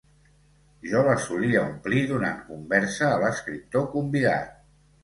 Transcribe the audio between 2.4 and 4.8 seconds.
conversa a l'escriptor convidat.